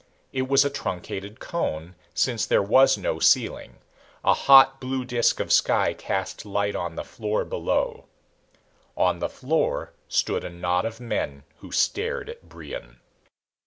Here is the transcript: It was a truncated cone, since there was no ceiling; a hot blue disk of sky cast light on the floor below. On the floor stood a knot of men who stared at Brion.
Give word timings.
It 0.33 0.47
was 0.47 0.65
a 0.65 0.71
truncated 0.71 1.39
cone, 1.39 1.93
since 2.15 2.47
there 2.47 2.63
was 2.63 2.97
no 2.97 3.19
ceiling; 3.19 3.75
a 4.23 4.33
hot 4.33 4.79
blue 4.81 5.05
disk 5.05 5.39
of 5.39 5.51
sky 5.53 5.93
cast 5.93 6.43
light 6.43 6.75
on 6.75 6.95
the 6.95 7.03
floor 7.03 7.45
below. 7.45 8.05
On 8.97 9.19
the 9.19 9.29
floor 9.29 9.93
stood 10.07 10.43
a 10.43 10.49
knot 10.49 10.85
of 10.85 10.99
men 10.99 11.43
who 11.57 11.71
stared 11.71 12.31
at 12.31 12.49
Brion. 12.49 12.99